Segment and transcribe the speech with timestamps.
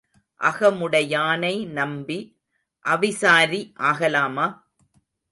[0.39, 2.17] அகமுடையானை நம்பி
[2.85, 3.61] அவிசாரி
[3.81, 4.47] ஆகலாமா?